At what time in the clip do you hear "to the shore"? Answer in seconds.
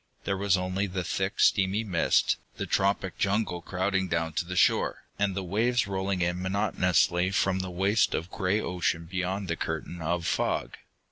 4.33-5.03